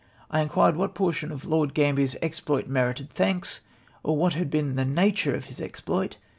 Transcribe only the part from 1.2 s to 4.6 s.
of Lord Gambler's exploit merited thanks, or what had